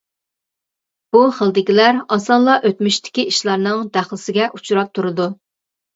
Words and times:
بۇ 1.15 1.19
خىلدىكىلەر 1.39 2.01
ئاسانلا 2.17 2.55
ئۆتمۈشتىكى 2.71 3.27
ئىشلارنىڭ 3.33 3.85
دەخلىسىگە 3.99 4.49
ئۇچراپ 4.59 4.91
تۇرىدۇ. 4.99 5.29